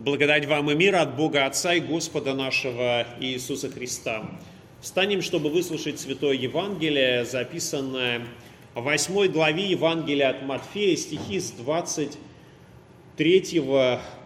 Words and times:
Благодать 0.00 0.46
вам 0.46 0.70
и 0.70 0.76
мир 0.76 0.94
от 0.94 1.16
Бога 1.16 1.44
Отца 1.44 1.74
и 1.74 1.80
Господа 1.80 2.32
нашего 2.32 3.04
Иисуса 3.18 3.68
Христа. 3.68 4.30
Встанем, 4.80 5.22
чтобы 5.22 5.50
выслушать 5.50 5.98
Святое 5.98 6.34
Евангелие, 6.34 7.24
записанное 7.24 8.24
в 8.76 8.82
8 8.82 9.26
главе 9.26 9.70
Евангелия 9.70 10.30
от 10.30 10.44
Матфея, 10.44 10.96
стихи 10.96 11.40
с 11.40 11.50
23 11.50 13.60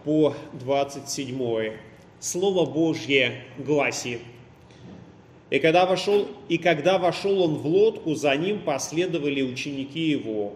по 0.04 0.34
27. 0.52 1.72
Слово 2.20 2.66
Божье 2.66 3.42
гласит. 3.56 4.20
И 5.48 5.58
когда, 5.58 5.86
вошел, 5.86 6.28
и 6.50 6.58
когда 6.58 6.98
вошел 6.98 7.42
он 7.42 7.54
в 7.54 7.66
лодку, 7.66 8.14
за 8.14 8.36
ним 8.36 8.58
последовали 8.58 9.40
ученики 9.40 10.10
его. 10.10 10.52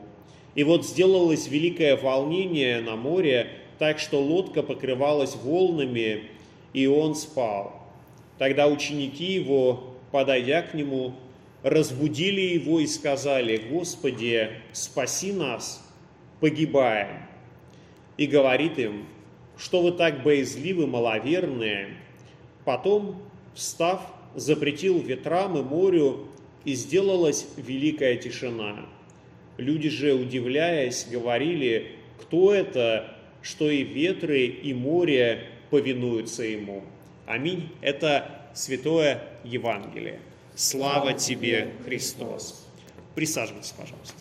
И 0.55 0.63
вот 0.63 0.85
сделалось 0.85 1.49
великое 1.49 1.97
волнение 1.97 2.83
на 2.83 2.97
море, 2.97 3.63
так 3.79 3.99
что 3.99 4.21
лодка 4.21 4.63
покрывалась 4.63 5.37
волнами, 5.37 6.25
и 6.73 6.87
он 6.87 7.15
спал. 7.15 7.83
Тогда 8.39 8.69
ученики 8.69 9.33
его, 9.33 9.95
подойдя 10.11 10.63
к 10.63 10.75
нему, 10.75 11.15
разбудили 11.63 12.41
его 12.41 12.81
и 12.81 12.87
сказали, 12.87 13.57
«Господи, 13.71 14.51
спаси 14.73 15.33
нас, 15.33 15.85
погибаем». 16.41 17.23
И 18.17 18.27
говорит 18.27 18.79
им, 18.79 19.07
что 19.59 19.83
вы 19.83 19.93
так 19.93 20.23
боязливы, 20.23 20.87
маловерные. 20.87 21.97
Потом, 22.65 23.23
встав, 23.55 24.03
запретил 24.35 25.01
ветрам 25.01 25.59
и 25.59 25.63
морю, 25.63 26.29
и 26.65 26.75
сделалась 26.75 27.47
великая 27.57 28.17
тишина. 28.17 28.87
Люди 29.57 29.89
же, 29.89 30.15
удивляясь, 30.15 31.07
говорили, 31.11 31.93
кто 32.21 32.53
это, 32.53 33.16
что 33.47 33.71
и 33.71 33.85
ветры, 33.85 34.45
и 34.47 34.75
море 34.75 35.47
повинуются 35.71 36.43
ему. 36.43 36.83
Аминь. 37.27 37.71
Это 37.81 38.43
Святое 38.55 39.23
Евангелие. 39.45 40.19
Слава 40.57 41.13
тебе, 41.13 41.69
Христос. 41.85 42.67
Присаживайтесь, 43.15 43.71
пожалуйста. 43.71 44.17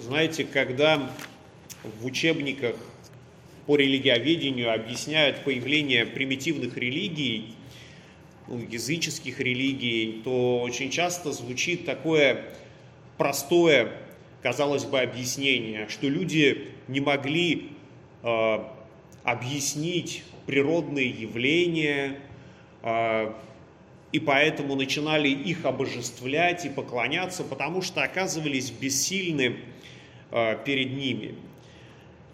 Знаете, 0.00 0.44
когда 0.44 1.12
в 2.00 2.06
учебниках 2.06 2.76
по 3.66 3.76
религиоведению 3.76 4.72
объясняют 4.72 5.44
появление 5.44 6.06
примитивных 6.06 6.78
религий, 6.78 7.57
языческих 8.48 9.40
религий, 9.40 10.22
то 10.24 10.60
очень 10.60 10.90
часто 10.90 11.32
звучит 11.32 11.84
такое 11.84 12.44
простое, 13.16 13.92
казалось 14.42 14.84
бы, 14.84 15.00
объяснение, 15.00 15.88
что 15.88 16.08
люди 16.08 16.68
не 16.86 17.00
могли 17.00 17.72
э, 18.22 18.58
объяснить 19.24 20.22
природные 20.46 21.10
явления, 21.10 22.20
э, 22.82 23.32
и 24.12 24.20
поэтому 24.20 24.74
начинали 24.74 25.28
их 25.28 25.66
обожествлять 25.66 26.64
и 26.64 26.70
поклоняться, 26.70 27.44
потому 27.44 27.82
что 27.82 28.02
оказывались 28.02 28.70
бессильны 28.70 29.56
э, 30.30 30.58
перед 30.64 30.92
ними. 30.94 31.34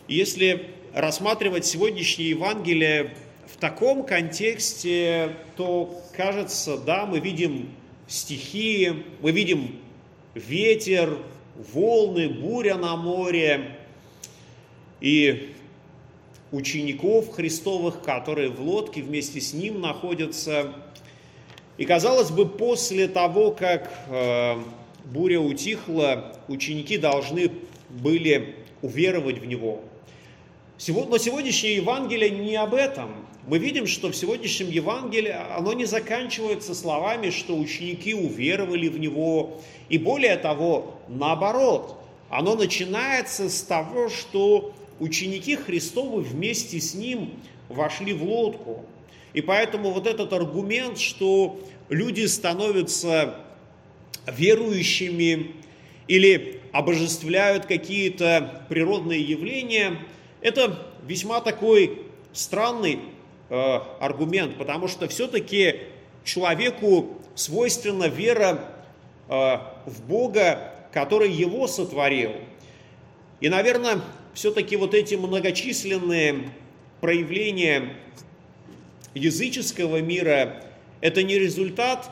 Если 0.07 0.71
рассматривать 0.93 1.65
сегодняшнее 1.65 2.31
Евангелие 2.31 3.17
в 3.47 3.57
таком 3.59 4.05
контексте, 4.05 5.37
то 5.57 6.03
кажется, 6.17 6.77
да, 6.77 7.07
мы 7.07 7.21
видим 7.21 7.71
стихии, 8.07 9.05
мы 9.21 9.31
видим 9.31 9.77
ветер, 10.35 11.19
волны, 11.73 12.29
буря 12.29 12.77
на 12.77 12.97
море 12.97 13.79
и 15.01 15.55
учеников 16.53 17.33
Христовых, 17.33 18.03
которые 18.03 18.51
в 18.51 18.61
лодке 18.61 19.03
вместе 19.03 19.41
с 19.41 19.53
ним 19.53 19.81
находятся. 19.81 20.73
И 21.77 21.85
казалось 21.85 22.31
бы, 22.31 22.49
после 22.49 23.09
того, 23.09 23.51
как 23.51 23.91
э, 24.09 24.57
буря 25.05 25.41
утихла, 25.41 26.37
ученики 26.49 26.97
должны 26.97 27.51
были 27.91 28.55
уверовать 28.83 29.39
в 29.39 29.47
него. 29.47 29.83
Но 30.87 31.17
сегодняшнее 31.17 31.77
Евангелие 31.77 32.31
не 32.31 32.57
об 32.57 32.75
этом. 32.75 33.27
Мы 33.47 33.59
видим, 33.59 33.87
что 33.87 34.11
в 34.11 34.17
сегодняшнем 34.17 34.69
Евангелии 34.69 35.35
оно 35.57 35.73
не 35.73 35.87
заканчивается 35.87 36.75
словами, 36.75 37.31
что 37.31 37.57
ученики 37.57 38.13
уверовали 38.15 38.89
в 38.89 38.99
него. 38.99 39.61
И 39.89 39.97
более 39.97 40.37
того, 40.37 40.95
наоборот, 41.09 41.97
оно 42.29 42.55
начинается 42.55 43.49
с 43.49 43.63
того, 43.63 44.11
что 44.11 44.75
ученики 45.01 45.57
Христовы 45.57 46.21
вместе 46.21 46.81
с 46.81 46.95
ним 46.95 47.31
вошли 47.71 48.13
в 48.13 48.23
лодку. 48.23 48.85
И 49.33 49.41
поэтому 49.41 49.91
вот 49.91 50.07
этот 50.07 50.33
аргумент, 50.35 50.99
что 50.99 51.59
люди 51.89 52.27
становятся 52.27 53.37
верующими 54.27 55.53
или 56.09 56.61
обожествляют 56.73 57.65
какие-то 57.65 58.67
природные 58.69 59.23
явления– 59.23 59.99
это 60.45 60.79
весьма 61.07 61.41
такой 61.41 62.03
странный 62.35 63.01
э, 63.49 63.79
аргумент, 63.99 64.59
потому 64.59 64.89
что 64.89 65.09
все-таки 65.09 65.77
человеку 66.23 67.19
свойственна 67.35 68.09
вера 68.09 68.61
э, 69.29 69.33
в 69.87 70.03
Бога, 70.07 70.75
который 70.93 71.31
его 71.31 71.67
сотворил. 71.67 72.33
И, 73.41 73.49
наверное, 73.49 74.03
все-таки 74.35 74.77
вот 74.77 74.93
эти 74.93 75.15
многочисленные 75.15 76.51
проявления 77.01 77.97
языческого 79.15 80.03
мира– 80.03 80.63
это 81.01 81.23
не 81.23 81.39
результат 81.39 82.11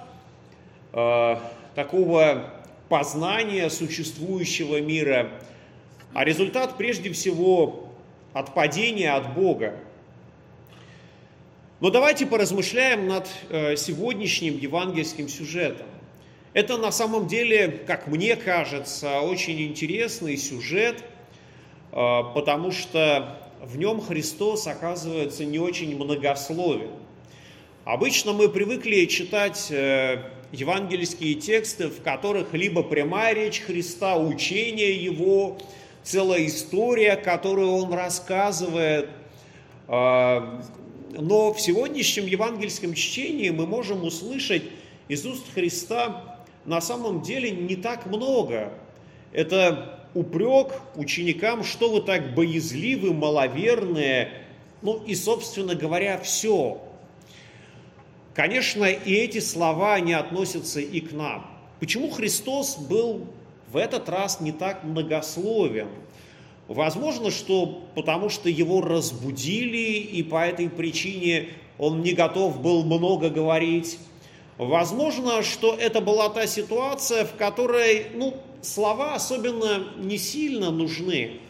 э, 0.94 1.36
такого 1.74 2.50
познания 2.88 3.68
существующего 3.68 4.80
мира, 4.80 5.30
а 6.14 6.24
результат 6.24 6.78
прежде 6.78 7.12
всего 7.12 7.91
от 8.32 8.54
падения 8.54 9.12
от 9.12 9.34
Бога. 9.34 9.74
Но 11.80 11.90
давайте 11.90 12.26
поразмышляем 12.26 13.08
над 13.08 13.28
э, 13.48 13.76
сегодняшним 13.76 14.56
евангельским 14.56 15.28
сюжетом. 15.28 15.86
Это 16.52 16.76
на 16.76 16.92
самом 16.92 17.26
деле, 17.26 17.68
как 17.86 18.06
мне 18.06 18.36
кажется, 18.36 19.20
очень 19.20 19.60
интересный 19.62 20.36
сюжет, 20.36 21.02
э, 21.90 22.20
потому 22.34 22.70
что 22.70 23.38
в 23.60 23.78
нем 23.78 24.00
Христос 24.00 24.66
оказывается 24.66 25.44
не 25.44 25.58
очень 25.58 25.96
многословен. 25.96 26.90
Обычно 27.84 28.32
мы 28.32 28.48
привыкли 28.48 29.06
читать 29.06 29.66
э, 29.70 30.22
евангельские 30.52 31.34
тексты, 31.34 31.88
в 31.88 32.00
которых 32.02 32.52
либо 32.52 32.84
прямая 32.84 33.34
речь 33.34 33.60
Христа, 33.60 34.16
учение 34.16 34.94
Его, 34.94 35.58
целая 36.02 36.46
история, 36.46 37.16
которую 37.16 37.72
он 37.72 37.92
рассказывает. 37.92 39.08
А, 39.88 40.62
но 41.12 41.52
в 41.52 41.60
сегодняшнем 41.60 42.26
евангельском 42.26 42.94
чтении 42.94 43.50
мы 43.50 43.66
можем 43.66 44.04
услышать 44.04 44.64
из 45.08 45.26
уст 45.26 45.44
Христа 45.54 46.38
на 46.64 46.80
самом 46.80 47.22
деле 47.22 47.50
не 47.50 47.76
так 47.76 48.06
много. 48.06 48.72
Это 49.32 50.08
упрек 50.14 50.72
ученикам, 50.94 51.64
что 51.64 51.90
вы 51.90 52.02
так 52.02 52.34
боязливы, 52.34 53.12
маловерные, 53.12 54.32
ну 54.82 55.02
и, 55.04 55.14
собственно 55.14 55.74
говоря, 55.74 56.18
все. 56.18 56.80
Конечно, 58.34 58.84
и 58.84 59.12
эти 59.12 59.40
слова, 59.40 59.94
они 59.94 60.12
относятся 60.12 60.80
и 60.80 61.00
к 61.00 61.12
нам. 61.12 61.46
Почему 61.80 62.10
Христос 62.10 62.76
был 62.76 63.26
в 63.72 63.76
этот 63.76 64.08
раз 64.08 64.40
не 64.40 64.52
так 64.52 64.84
многословен. 64.84 65.88
Возможно, 66.68 67.30
что 67.30 67.82
потому 67.94 68.28
что 68.28 68.48
его 68.48 68.80
разбудили, 68.80 69.98
и 69.98 70.22
по 70.22 70.44
этой 70.44 70.68
причине 70.68 71.48
он 71.78 72.02
не 72.02 72.12
готов 72.12 72.60
был 72.60 72.84
много 72.84 73.30
говорить. 73.30 73.98
Возможно, 74.58 75.42
что 75.42 75.74
это 75.74 76.00
была 76.00 76.28
та 76.28 76.46
ситуация, 76.46 77.24
в 77.24 77.34
которой 77.36 78.08
ну, 78.14 78.36
слова 78.60 79.14
особенно 79.14 79.86
не 79.96 80.18
сильно 80.18 80.70
нужны. 80.70 81.40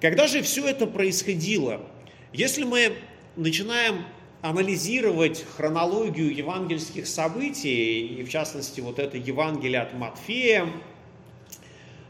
Когда 0.00 0.26
же 0.26 0.42
все 0.42 0.66
это 0.66 0.86
происходило? 0.86 1.80
Если 2.32 2.64
мы 2.64 2.94
начинаем 3.36 4.04
анализировать 4.42 5.46
хронологию 5.56 6.34
евангельских 6.34 7.06
событий, 7.06 8.06
и 8.06 8.24
в 8.24 8.28
частности 8.28 8.80
вот 8.80 8.98
это 8.98 9.16
Евангелие 9.16 9.80
от 9.80 9.94
Матфея, 9.94 10.66
э, 10.66 10.68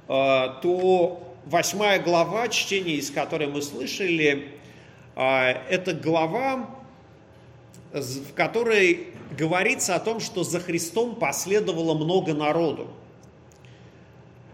то 0.08 1.34
восьмая 1.44 2.02
глава, 2.02 2.48
чтение 2.48 2.96
из 2.96 3.10
которой 3.10 3.48
мы 3.48 3.60
слышали, 3.60 4.48
э, 5.14 5.20
это 5.20 5.92
глава, 5.92 6.70
в 7.92 8.32
которой 8.32 9.08
говорится 9.36 9.94
о 9.94 10.00
том, 10.00 10.18
что 10.18 10.42
за 10.42 10.58
Христом 10.58 11.16
последовало 11.16 11.92
много 11.92 12.32
народу. 12.32 12.88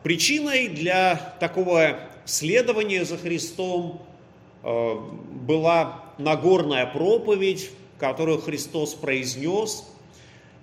Причиной 0.02 0.66
для 0.66 1.14
такого 1.38 2.00
следования 2.24 3.04
за 3.04 3.18
Христом 3.18 4.02
э, 4.64 4.94
была 5.46 6.07
Нагорная 6.18 6.86
проповедь, 6.86 7.70
которую 7.98 8.40
Христос 8.40 8.94
произнес 8.94 9.84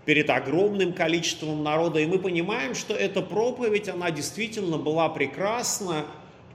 перед 0.06 0.30
огромным 0.30 0.94
количеством 0.94 1.63
народа. 1.63 2.00
И 2.00 2.06
мы 2.06 2.19
понимаем, 2.19 2.75
что 2.75 2.94
эта 2.94 3.22
проповедь, 3.22 3.90
она 3.90 4.12
действительно 4.12 4.78
была 4.78 5.10
прекрасна, 5.10 6.06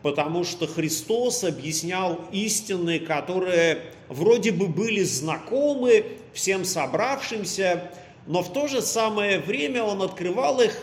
потому 0.03 0.45
что 0.45 0.67
Христос 0.67 1.45
объяснял 1.45 2.21
истины, 2.31 2.99
которые 2.99 3.83
вроде 4.09 4.53
бы 4.53 4.69
были 4.69 5.03
знакомы 5.03 6.05
всем 6.33 6.65
собравшимся, 6.65 7.91
но 8.27 8.43
в 8.43 8.53
то 8.53 8.69
же 8.69 8.83
самое 8.83 9.41
время 9.41 9.83
Он 9.83 10.03
открывал 10.03 10.61
их 10.61 10.83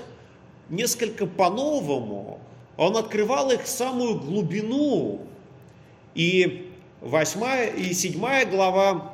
несколько 0.70 1.26
по-новому. 1.26 2.40
Он 2.76 2.98
открывал 2.98 3.52
их 3.52 3.66
самую 3.66 4.20
глубину. 4.20 5.22
И 6.14 6.72
восьмая 7.02 7.68
и 7.68 7.94
седьмая 7.94 8.46
глава 8.46 9.14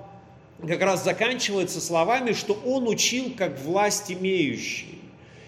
как 0.68 0.82
раз 0.82 1.04
заканчивается 1.04 1.82
словами, 1.82 2.34
что 2.34 2.54
он 2.66 2.88
учил 2.88 3.34
как 3.38 3.60
власть 3.62 4.12
имеющий. 4.12 5.00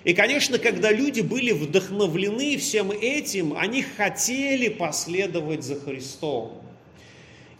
И, 0.04 0.14
конечно, 0.14 0.60
когда 0.60 0.92
люди 0.92 1.22
были 1.22 1.52
вдохновлены 1.52 2.58
всем 2.58 2.92
этим, 2.92 3.58
они 3.58 3.82
хотели 3.82 4.70
последовать 4.70 5.64
за 5.64 5.80
Христом. 5.80 6.62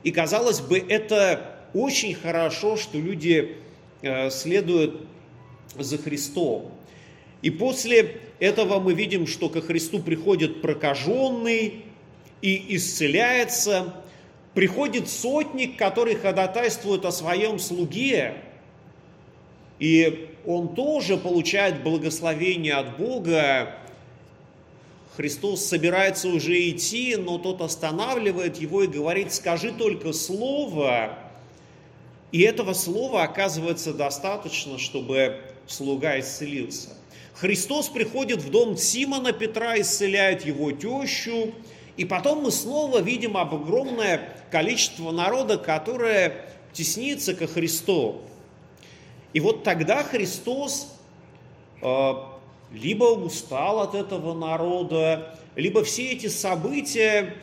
И, 0.04 0.12
казалось 0.12 0.62
бы, 0.62 0.78
это 0.78 1.60
очень 1.74 2.14
хорошо, 2.14 2.78
что 2.78 3.00
люди 3.00 3.58
э, 4.02 4.30
следуют 4.30 5.08
за 5.76 5.98
Христом. 5.98 6.72
И 7.42 7.50
после 7.50 8.18
этого 8.40 8.80
мы 8.80 8.94
видим, 8.94 9.26
что 9.26 9.50
ко 9.50 9.62
Христу 9.62 10.00
приходит 10.00 10.62
прокаженный 10.62 11.86
и 12.42 12.76
исцеляется, 12.76 13.96
приходит 14.56 15.10
сотник, 15.10 15.78
который 15.78 16.16
ходатайствует 16.16 17.06
о 17.06 17.12
своем 17.12 17.60
слуге, 17.60 18.36
и 19.78 20.30
он 20.48 20.74
тоже 20.74 21.18
получает 21.18 21.84
благословение 21.84 22.76
от 22.76 22.98
Бога. 22.98 23.76
Христос 25.18 25.66
собирается 25.66 26.30
уже 26.30 26.70
идти, 26.70 27.16
но 27.18 27.38
тот 27.38 27.62
останавливает 27.62 28.58
его 28.58 28.84
и 28.84 28.88
говорит, 28.88 29.34
скажи 29.34 29.72
только 29.72 30.14
слово. 30.14 31.20
И 32.32 32.42
этого 32.42 32.74
слова 32.74 33.24
оказывается 33.24 33.94
достаточно, 33.94 34.78
чтобы 34.78 35.42
слуга 35.68 36.20
исцелился. 36.20 36.90
Христос 37.34 37.90
приходит 37.90 38.42
в 38.42 38.50
дом 38.50 38.78
Симона 38.78 39.34
Петра, 39.34 39.80
исцеляет 39.80 40.46
его 40.46 40.72
тещу, 40.72 41.54
и 41.98 42.04
потом 42.04 42.44
мы 42.44 42.52
снова 42.52 43.00
видим 43.00 43.38
огромное 43.38 44.36
количество 44.52 45.12
народа, 45.12 45.58
которое 45.58 46.46
теснится 46.74 47.34
ко 47.34 47.48
Христу. 47.48 48.22
И 49.32 49.40
вот 49.40 49.64
тогда 49.64 50.04
Христос 50.04 50.94
э, 51.82 52.14
либо 52.74 53.06
устал 53.06 53.80
от 53.80 53.96
этого 53.96 54.34
народа, 54.34 55.40
либо 55.56 55.84
все 55.84 56.12
эти 56.12 56.28
события, 56.28 57.36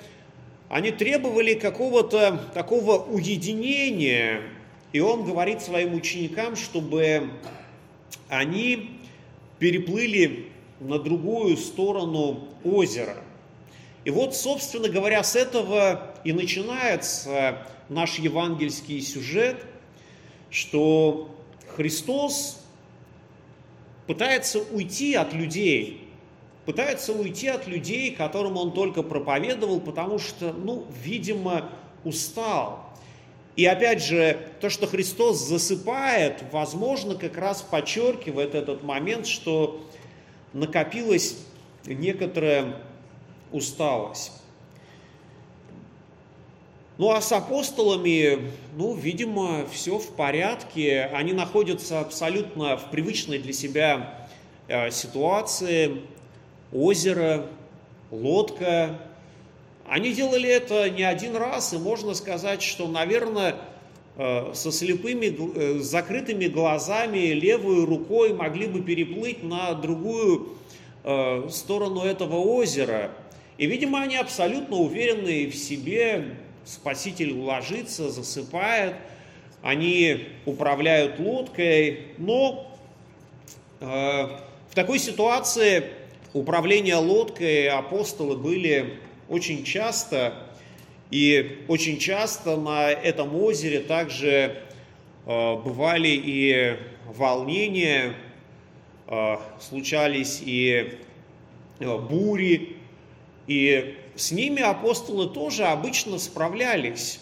они 0.69 0.91
требовали 0.91 1.55
какого-то 1.55 2.39
такого 2.53 2.99
уединения. 2.99 4.43
И 4.93 5.01
он 5.01 5.25
говорит 5.25 5.63
своим 5.63 5.95
ученикам, 5.95 6.57
чтобы 6.57 7.31
они 8.29 8.99
переплыли 9.59 10.51
на 10.81 10.99
другую 10.99 11.57
сторону 11.57 12.49
озера– 12.65 13.17
и 14.05 14.11
вот, 14.11 14.35
собственно 14.35 14.89
говоря, 14.89 15.23
с 15.23 15.37
этого 15.37 16.15
и 16.25 16.33
начинается 16.33 17.59
наш 17.89 18.19
евангельский 18.19 19.01
сюжет, 19.01 19.65
что 20.51 21.35
Христос 21.77 22.61
пытается 24.07 24.59
уйти 24.59 25.15
от 25.15 25.33
людей, 25.33 26.09
пытается 26.67 27.13
уйти 27.13 27.49
от 27.49 27.67
людей, 27.67 28.15
которым 28.15 28.57
он 28.57 28.73
только 28.73 29.03
проповедовал, 29.03 29.81
потому 29.81 30.19
что, 30.19 30.53
ну, 30.53 30.85
видимо, 31.03 31.71
устал. 32.05 32.93
И 33.55 33.67
опять 33.67 34.03
же, 34.03 34.49
то, 34.61 34.71
что 34.71 34.87
Христос 34.87 35.47
засыпает, 35.47 36.43
возможно, 36.51 37.15
как 37.15 37.37
раз 37.37 37.63
подчеркивает 37.63 38.55
этот 38.55 38.83
момент, 38.83 39.27
что 39.27 39.87
накопилась 40.53 41.37
некоторая 41.85 42.77
усталость. 43.53 44.33
Ну 46.99 47.11
а 47.11 47.21
с 47.23 47.33
апостолами, 47.33 48.51
ну, 48.77 48.95
видимо, 48.95 49.67
все 49.73 49.99
в 49.99 50.09
порядке. 50.11 51.11
Они 51.15 51.33
находятся 51.33 52.01
абсолютно 52.01 52.77
в 52.77 52.91
привычной 52.91 53.39
для 53.39 53.55
себя 53.55 54.29
э, 54.69 54.91
ситуации. 54.91 56.03
Озеро, 56.71 57.47
лодка. 58.11 59.01
Они 59.87 60.13
делали 60.13 60.49
это 60.49 60.91
не 60.91 61.03
один 61.03 61.35
раз, 61.35 61.73
и 61.73 61.79
можно 61.79 62.15
сказать, 62.15 62.63
что, 62.63 62.87
наверное, 62.87 63.57
э, 64.17 64.53
со 64.55 64.71
слепыми, 64.71 65.35
э, 65.57 65.79
закрытыми 65.81 66.47
глазами, 66.47 67.33
левой 67.33 67.87
рукой 67.87 68.35
могли 68.35 68.67
бы 68.67 68.83
переплыть 68.83 69.43
на 69.43 69.75
другую 69.75 70.59
сторону 71.51 72.03
этого 72.03 72.37
озера– 72.37 73.11
и, 73.63 73.67
видимо, 73.67 74.03
они 74.03 74.17
абсолютно 74.17 74.77
уверены 74.77 75.47
в 75.47 75.55
себе, 75.55 76.35
Спаситель 76.65 77.33
ложится, 77.33 78.11
засыпает, 78.11 78.97
они 79.63 80.27
управляют 80.47 81.21
лодкой, 81.21 82.09
но 82.19 82.77
э, 83.79 83.87
в 83.87 84.75
такой 84.75 84.99
ситуации 84.99 85.85
управление 86.33 86.97
лодкой 86.97 87.69
апостолы 87.69 88.37
были 88.37 88.99
очень 89.29 89.63
часто, 89.63 90.35
и 91.13 91.65
очень 91.69 92.01
часто 92.01 92.57
на 92.57 92.91
этом 92.91 93.33
озере 93.37 93.79
также 93.79 94.57
э, 95.25 95.55
бывали 95.55 96.09
и 96.09 96.79
волнения, 97.07 98.15
э, 99.07 99.37
случались 99.61 100.43
и 100.45 100.99
э, 101.79 101.99
бури, 101.99 102.82
и 103.47 103.97
с 104.15 104.33
ними 104.33 104.63
апостолы 104.63 105.29
тоже 105.29 105.65
обычно 105.65 106.19
справлялись. 106.19 107.21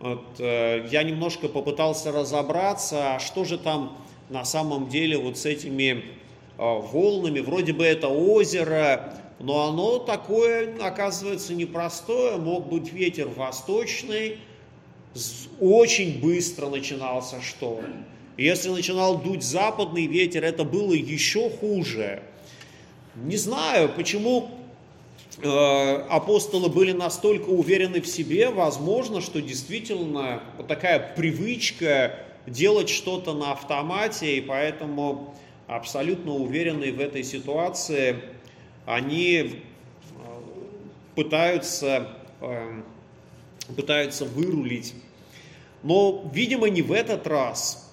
Вот, 0.00 0.24
э, 0.38 0.88
я 0.90 1.02
немножко 1.02 1.48
попытался 1.48 2.10
разобраться, 2.10 3.14
а 3.14 3.18
что 3.20 3.44
же 3.44 3.58
там 3.58 3.96
на 4.30 4.44
самом 4.44 4.88
деле 4.88 5.18
вот 5.18 5.38
с 5.38 5.46
этими 5.46 5.90
э, 5.92 6.02
волнами. 6.58 7.40
Вроде 7.40 7.72
бы 7.72 7.84
это 7.84 8.08
озеро, 8.08 9.14
но 9.38 9.68
оно 9.68 9.98
такое, 9.98 10.76
оказывается, 10.80 11.54
непростое. 11.54 12.36
Мог 12.36 12.68
быть 12.68 12.92
ветер 12.92 13.28
восточный, 13.28 14.38
очень 15.60 16.20
быстро 16.20 16.68
начинался 16.68 17.40
шторм. 17.40 18.04
Если 18.36 18.70
начинал 18.70 19.18
дуть 19.18 19.42
западный 19.42 20.06
ветер, 20.06 20.42
это 20.42 20.64
было 20.64 20.94
еще 20.94 21.50
хуже. 21.50 22.22
Не 23.14 23.36
знаю, 23.36 23.90
почему 23.94 24.50
апостолы 25.38 26.68
были 26.68 26.92
настолько 26.92 27.48
уверены 27.48 28.00
в 28.00 28.06
себе, 28.06 28.50
возможно, 28.50 29.20
что 29.20 29.40
действительно 29.40 30.42
вот 30.56 30.68
такая 30.68 31.14
привычка 31.16 32.18
делать 32.46 32.88
что-то 32.88 33.32
на 33.32 33.52
автомате, 33.52 34.36
и 34.36 34.40
поэтому 34.40 35.34
абсолютно 35.66 36.32
уверенные 36.34 36.92
в 36.92 37.00
этой 37.00 37.24
ситуации, 37.24 38.16
они 38.84 39.36
э, 39.36 39.50
пытаются, 41.14 42.08
э, 42.40 42.82
пытаются 43.74 44.24
вырулить. 44.24 44.94
Но, 45.82 46.30
видимо, 46.32 46.68
не 46.68 46.82
в 46.82 46.92
этот 46.92 47.26
раз. 47.26 47.88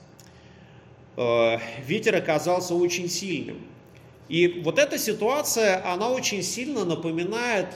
Ветер 1.15 2.15
оказался 2.15 2.75
очень 2.75 3.09
сильным. 3.09 3.57
И 4.29 4.61
вот 4.63 4.77
эта 4.77 4.97
ситуация, 4.97 5.85
она 5.91 6.09
очень 6.09 6.43
сильно 6.43 6.85
напоминает, 6.85 7.67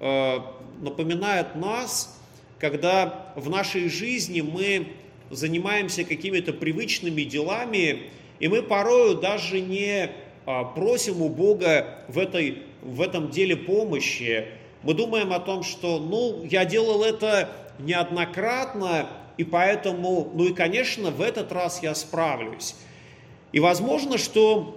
э, 0.00 0.38
напоминает 0.80 1.56
нас, 1.56 2.18
когда 2.58 3.32
в 3.34 3.50
нашей 3.50 3.88
жизни 3.88 4.40
мы 4.40 4.86
занимаемся 5.30 6.04
какими-то 6.04 6.52
привычными 6.52 7.22
делами, 7.22 8.04
и 8.38 8.48
мы 8.48 8.62
порою 8.62 9.16
даже 9.16 9.60
не 9.60 10.10
а, 10.46 10.64
просим 10.64 11.22
у 11.22 11.28
Бога 11.28 12.04
в, 12.08 12.18
этой, 12.18 12.62
в 12.82 13.00
этом 13.00 13.30
деле 13.30 13.56
помощи. 13.56 14.46
Мы 14.82 14.94
думаем 14.94 15.32
о 15.32 15.40
том, 15.40 15.64
что, 15.64 15.98
ну, 15.98 16.44
я 16.44 16.64
делал 16.64 17.02
это 17.02 17.50
неоднократно, 17.78 19.08
и 19.36 19.44
поэтому, 19.44 20.30
ну 20.34 20.44
и, 20.44 20.54
конечно, 20.54 21.10
в 21.10 21.20
этот 21.20 21.50
раз 21.50 21.82
я 21.82 21.94
справлюсь. 21.94 22.76
И 23.52 23.60
возможно, 23.60 24.18
что 24.18 24.75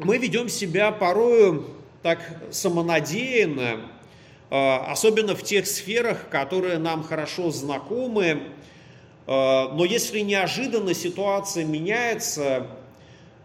мы 0.00 0.18
ведем 0.18 0.48
себя 0.48 0.90
порою 0.92 1.66
так 2.02 2.20
самонадеянно, 2.50 3.82
особенно 4.50 5.34
в 5.36 5.42
тех 5.42 5.66
сферах, 5.66 6.28
которые 6.30 6.78
нам 6.78 7.02
хорошо 7.02 7.50
знакомы, 7.50 8.42
но 9.26 9.84
если 9.84 10.20
неожиданно 10.20 10.94
ситуация 10.94 11.64
меняется, 11.64 12.66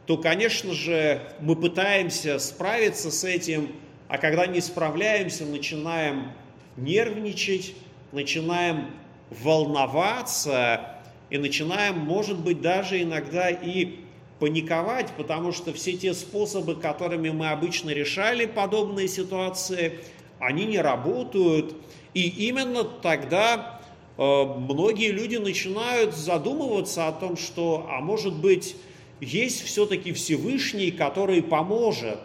то, 0.07 0.17
конечно 0.17 0.73
же, 0.73 1.21
мы 1.39 1.55
пытаемся 1.55 2.39
справиться 2.39 3.11
с 3.11 3.23
этим, 3.23 3.75
а 4.07 4.17
когда 4.17 4.47
не 4.47 4.61
справляемся, 4.61 5.45
начинаем 5.45 6.31
нервничать, 6.77 7.73
начинаем 8.11 8.91
волноваться 9.29 11.01
и 11.29 11.37
начинаем, 11.37 11.97
может 11.97 12.39
быть, 12.39 12.61
даже 12.61 13.01
иногда 13.01 13.49
и 13.49 14.04
паниковать, 14.39 15.11
потому 15.17 15.51
что 15.51 15.73
все 15.73 15.93
те 15.93 16.13
способы, 16.13 16.75
которыми 16.75 17.29
мы 17.29 17.49
обычно 17.49 17.91
решали 17.91 18.45
подобные 18.45 19.07
ситуации, 19.07 19.99
они 20.39 20.65
не 20.65 20.79
работают. 20.79 21.75
И 22.13 22.27
именно 22.47 22.83
тогда 22.83 23.81
э, 24.17 24.21
многие 24.21 25.11
люди 25.11 25.37
начинают 25.37 26.15
задумываться 26.15 27.07
о 27.07 27.11
том, 27.11 27.37
что, 27.37 27.87
а 27.89 28.01
может 28.01 28.35
быть, 28.35 28.75
есть 29.21 29.63
все-таки 29.63 30.11
Всевышний, 30.11 30.91
который 30.91 31.41
поможет. 31.41 32.19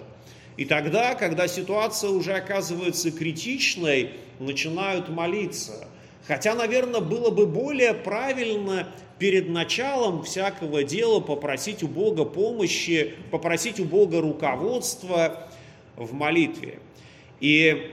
И 0.56 0.64
тогда, 0.64 1.14
когда 1.14 1.48
ситуация 1.48 2.10
уже 2.10 2.34
оказывается 2.34 3.10
критичной, 3.10 4.10
начинают 4.40 5.08
молиться. 5.08 5.88
Хотя, 6.26 6.54
наверное, 6.54 7.00
было 7.00 7.30
бы 7.30 7.46
более 7.46 7.94
правильно 7.94 8.88
перед 9.20 9.50
началом 9.50 10.22
всякого 10.22 10.82
дела 10.82 11.20
попросить 11.20 11.82
у 11.82 11.88
Бога 11.88 12.24
помощи, 12.24 13.14
попросить 13.30 13.78
у 13.78 13.84
Бога 13.84 14.22
руководства 14.22 15.46
в 15.94 16.14
молитве. 16.14 16.78
И 17.38 17.92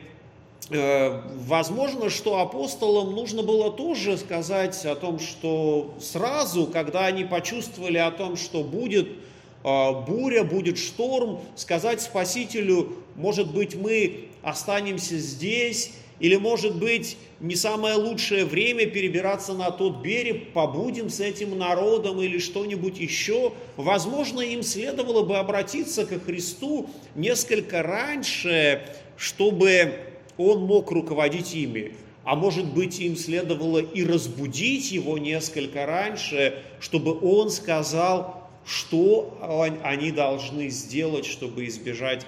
э, 0.69 1.22
возможно, 1.46 2.10
что 2.10 2.39
апостолам 2.39 3.13
нужно 3.13 3.43
было 3.43 3.69
тоже 3.74 4.17
сказать 4.17 4.86
о 4.86 4.96
том, 4.96 5.19
что 5.19 5.93
сразу, 6.00 6.65
когда 6.65 7.07
они 7.07 7.25
почувствовали 7.25 7.98
о 7.98 8.12
том, 8.12 8.38
что 8.38 8.63
будет 8.63 9.10
э, 9.10 9.91
буря, 10.07 10.46
будет 10.46 10.77
шторм, 10.77 11.41
сказать 11.57 12.01
Спасителю, 12.01 12.93
может 13.17 13.53
быть, 13.53 13.75
мы 13.75 14.29
останемся 14.43 15.17
здесь, 15.17 15.91
или, 16.19 16.36
может 16.36 16.75
быть, 16.75 17.17
не 17.39 17.55
самое 17.55 17.95
лучшее 17.95 18.45
время 18.45 18.88
перебираться 18.88 19.53
на 19.53 19.69
тот 19.69 20.01
берег, 20.01 20.51
побудем 20.53 21.09
с 21.09 21.19
этим 21.19 21.57
народом 21.57 22.21
или 22.21 22.39
что-нибудь 22.39 23.00
еще. 23.00 23.53
Возможно, 23.75 24.41
им 24.41 24.63
следовало 24.63 25.24
бы 25.24 25.38
обратиться 25.38 26.05
ко 26.05 26.19
Христу 26.19 26.89
несколько 27.15 27.83
раньше, 27.83 28.81
чтобы 29.15 29.93
он 30.38 30.62
мог 30.63 30.91
руководить 30.91 31.53
ими. 31.53 31.93
А 32.24 32.36
может 32.36 32.65
быть, 32.74 33.00
им 33.00 33.15
следовало 33.15 33.79
и 33.79 34.03
разбудить 34.03 34.91
его 34.91 35.17
несколько 35.17 35.86
раньше, 35.86 36.62
чтобы 36.79 37.17
он 37.21 37.50
сказал, 37.50 38.50
что 38.65 39.38
они 39.83 40.12
должны 40.12 40.69
сделать, 40.69 41.25
чтобы 41.25 41.67
избежать 41.67 42.25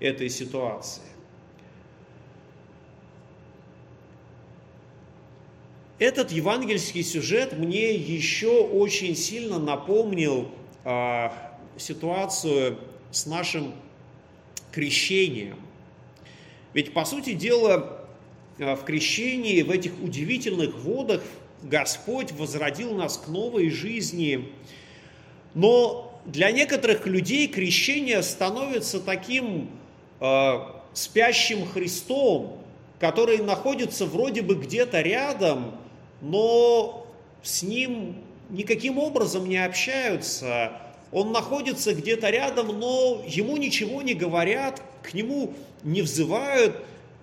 этой 0.00 0.28
ситуации. 0.28 1.07
Этот 5.98 6.30
евангельский 6.30 7.02
сюжет 7.02 7.58
мне 7.58 7.92
еще 7.92 8.60
очень 8.62 9.16
сильно 9.16 9.58
напомнил 9.58 10.48
э, 10.84 11.28
ситуацию 11.76 12.78
с 13.10 13.26
нашим 13.26 13.74
крещением. 14.70 15.56
Ведь, 16.72 16.92
по 16.92 17.04
сути 17.04 17.32
дела, 17.32 18.06
а, 18.60 18.76
в 18.76 18.84
крещении, 18.84 19.62
в 19.62 19.70
этих 19.70 19.92
удивительных 20.00 20.78
водах 20.78 21.22
Господь 21.62 22.30
возродил 22.32 22.94
нас 22.94 23.18
к 23.18 23.26
новой 23.26 23.70
жизни. 23.70 24.52
Но 25.54 26.20
для 26.26 26.52
некоторых 26.52 27.06
людей 27.06 27.48
крещение 27.48 28.22
становится 28.22 29.00
таким 29.00 29.70
э, 30.20 30.58
спящим 30.92 31.66
Христом, 31.66 32.62
который 33.00 33.38
находится 33.38 34.06
вроде 34.06 34.42
бы 34.42 34.54
где-то 34.54 35.00
рядом, 35.00 35.74
но 36.20 37.06
с 37.42 37.62
ним 37.62 38.16
никаким 38.50 38.98
образом 38.98 39.48
не 39.48 39.56
общаются. 39.56 40.72
Он 41.12 41.32
находится 41.32 41.94
где-то 41.94 42.30
рядом, 42.30 42.78
но 42.78 43.22
ему 43.26 43.56
ничего 43.56 44.02
не 44.02 44.14
говорят, 44.14 44.82
к 45.02 45.14
нему 45.14 45.54
не 45.82 46.02
взывают, 46.02 46.76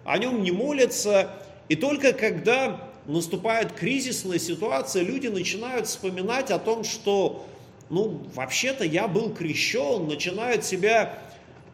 о 0.04 0.18
нем 0.18 0.42
не 0.42 0.52
молятся. 0.52 1.32
И 1.70 1.76
только 1.76 2.14
когда 2.14 2.90
наступает 3.06 3.72
кризисная 3.74 4.40
ситуация, 4.40 5.04
люди 5.04 5.28
начинают 5.28 5.88
вспоминать 5.88 6.52
о 6.52 6.60
том, 6.60 6.84
что, 6.84 7.46
ну, 7.90 8.22
вообще-то 8.34 8.84
я 8.84 9.08
был 9.08 9.34
крещен, 9.34 10.08
начинают 10.08 10.64
себя 10.66 11.20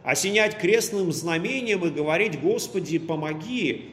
осенять 0.04 0.58
крестным 0.58 1.12
знамением 1.12 1.86
и 1.86 1.90
говорить, 1.90 2.40
Господи, 2.42 2.98
помоги. 2.98 3.91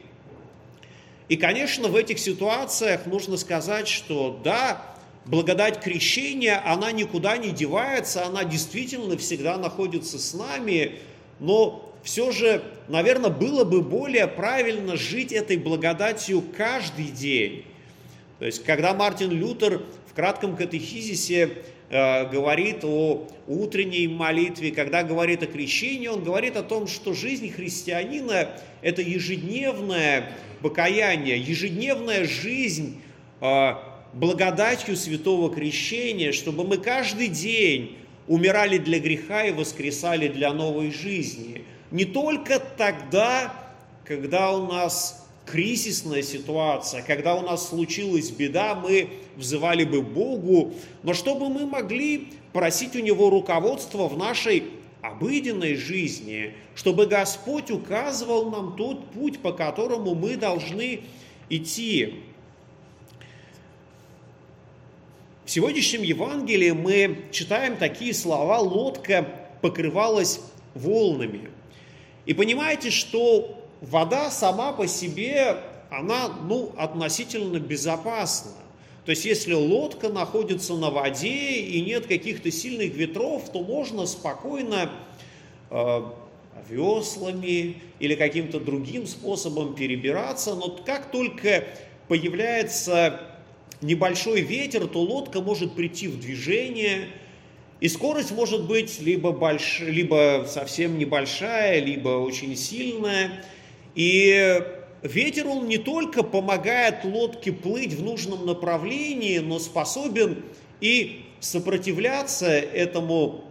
И, 1.29 1.37
конечно, 1.37 1.87
в 1.87 1.95
этих 1.95 2.17
ситуациях 2.17 3.05
нужно 3.05 3.37
сказать, 3.37 3.87
что 3.87 4.41
да, 4.43 4.83
благодать 5.25 5.79
крещения, 5.79 6.61
она 6.65 6.91
никуда 6.91 7.37
не 7.37 7.51
девается, 7.51 8.25
она 8.25 8.43
действительно 8.43 9.15
всегда 9.15 9.57
находится 9.57 10.17
с 10.17 10.33
нами, 10.33 10.99
но 11.39 11.93
все 12.01 12.31
же, 12.31 12.63
наверное, 12.87 13.29
было 13.29 13.63
бы 13.63 13.81
более 13.81 14.27
правильно 14.27 14.97
жить 14.97 15.31
этой 15.31 15.57
благодатью 15.57 16.43
каждый 16.57 17.09
день. 17.09 17.63
То 18.39 18.45
есть, 18.45 18.63
когда 18.63 18.95
Мартин 18.95 19.29
Лютер 19.29 19.83
в 20.09 20.15
кратком 20.15 20.55
катехизисе 20.55 21.57
говорит 21.89 22.83
о 22.83 23.27
утренней 23.47 24.07
молитве, 24.07 24.71
когда 24.71 25.01
говорит 25.01 25.41
о 25.41 25.47
крещении, 25.47 26.07
он 26.07 26.23
говорит 26.23 26.55
о 26.55 26.63
том, 26.63 26.87
что 26.87 27.13
жизнь 27.13 27.51
христианина– 27.51 28.49
это 28.81 29.01
ежедневное 29.01 30.31
покаяние, 30.61 31.39
ежедневная 31.39 32.25
жизнь 32.25 33.01
э, 33.41 33.73
благодатью 34.13 34.95
святого 34.95 35.53
крещения, 35.53 36.31
чтобы 36.31 36.63
мы 36.63 36.77
каждый 36.77 37.27
день 37.27 37.97
умирали 38.27 38.77
для 38.77 38.99
греха 38.99 39.45
и 39.45 39.51
воскресали 39.51 40.27
для 40.27 40.53
новой 40.53 40.91
жизни. 40.91 41.63
Не 41.91 42.05
только 42.05 42.59
тогда, 42.59 43.53
когда 44.05 44.51
у 44.51 44.67
нас 44.67 45.27
кризисная 45.51 46.21
ситуация, 46.21 47.01
когда 47.01 47.35
у 47.35 47.41
нас 47.41 47.69
случилась 47.69 48.29
беда, 48.29 48.75
мы 48.75 49.09
взывали 49.35 49.83
бы 49.83 50.01
Богу, 50.01 50.73
но 51.03 51.13
чтобы 51.13 51.49
мы 51.49 51.65
могли 51.65 52.29
просить 52.53 52.95
у 52.95 52.99
Него 52.99 53.29
руководства 53.29 54.07
в 54.07 54.17
нашей 54.17 54.63
обыденной 55.01 55.75
жизни, 55.75 56.53
чтобы 56.75 57.05
Господь 57.05 57.71
указывал 57.71 58.51
нам 58.51 58.75
тот 58.75 59.11
путь, 59.11 59.39
по 59.39 59.51
которому 59.51 60.13
мы 60.13 60.35
должны 60.35 61.01
идти. 61.49 62.15
В 65.45 65.51
сегодняшнем 65.51 66.03
Евангелии 66.03 66.71
мы 66.71 67.21
читаем 67.31 67.77
такие 67.77 68.13
слова 68.13 68.59
«лодка 68.59 69.27
покрывалась 69.61 70.41
волнами». 70.75 71.49
И 72.27 72.35
понимаете, 72.35 72.91
что 72.91 73.58
вода 73.81 74.31
сама 74.31 74.71
по 74.71 74.87
себе, 74.87 75.57
она 75.89 76.29
ну, 76.47 76.71
относительно 76.77 77.59
безопасна. 77.59 78.51
То 79.05 79.11
есть, 79.11 79.25
если 79.25 79.53
лодка 79.53 80.09
находится 80.09 80.75
на 80.75 80.91
воде 80.91 81.61
и 81.61 81.81
нет 81.81 82.05
каких-то 82.05 82.51
сильных 82.51 82.93
ветров, 82.93 83.49
то 83.51 83.61
можно 83.61 84.05
спокойно 84.05 84.91
э, 85.71 86.01
веслами 86.69 87.81
или 87.99 88.15
каким-то 88.15 88.59
другим 88.59 89.07
способом 89.07 89.73
перебираться. 89.73 90.53
Но 90.53 90.69
как 90.85 91.11
только 91.11 91.63
появляется 92.07 93.19
небольшой 93.81 94.41
ветер, 94.41 94.87
то 94.87 95.01
лодка 95.01 95.41
может 95.41 95.73
прийти 95.75 96.07
в 96.07 96.19
движение, 96.19 97.07
и 97.79 97.87
скорость 97.87 98.31
может 98.31 98.67
быть 98.67 98.99
либо, 98.99 99.31
больш... 99.31 99.79
либо 99.79 100.45
совсем 100.47 100.97
небольшая, 100.97 101.79
либо 101.79 102.09
очень 102.09 102.55
сильная. 102.57 103.43
И 103.95 104.63
ветер, 105.01 105.47
он 105.47 105.67
не 105.67 105.77
только 105.77 106.23
помогает 106.23 107.03
лодке 107.03 107.51
плыть 107.51 107.93
в 107.93 108.03
нужном 108.03 108.45
направлении, 108.45 109.39
но 109.39 109.59
способен 109.59 110.43
и 110.81 111.25
сопротивляться 111.39 112.47
этому, 112.47 113.45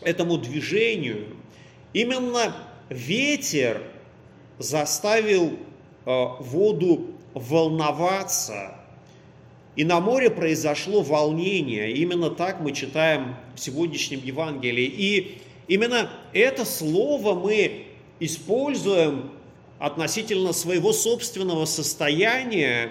этому 0.00 0.38
движению. 0.38 1.36
Именно 1.92 2.54
ветер 2.88 3.82
заставил 4.58 5.52
э, 6.06 6.24
воду 6.40 7.10
волноваться. 7.34 8.76
и 9.74 9.84
на 9.84 10.00
море 10.00 10.30
произошло 10.30 11.02
волнение. 11.02 11.90
Именно 11.92 12.30
так 12.30 12.60
мы 12.60 12.70
читаем 12.70 13.34
в 13.56 13.60
сегодняшнем 13.60 14.20
Евангелии. 14.22 14.84
И 14.84 15.38
именно 15.66 16.10
это 16.32 16.64
слово 16.64 17.34
мы 17.34 17.86
используем 18.20 19.32
относительно 19.78 20.52
своего 20.52 20.92
собственного 20.92 21.64
состояния, 21.64 22.90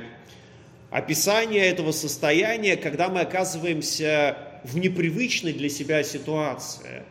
описания 0.90 1.66
этого 1.66 1.92
состояния, 1.92 2.75
когда 2.78 3.10
мы 3.10 3.22
оказываемся 3.22 4.38
в 4.63 4.78
непривычной 4.78 5.54
для 5.54 5.70
себя 5.70 6.04
ситуации. 6.04 7.04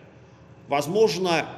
Возможно, 0.69 1.49